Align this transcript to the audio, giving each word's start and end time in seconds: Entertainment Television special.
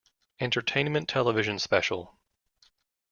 Entertainment 0.39 1.07
Television 1.07 1.59
special. 1.59 2.15